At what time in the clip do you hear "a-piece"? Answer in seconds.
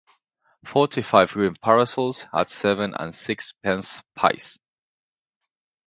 4.17-4.57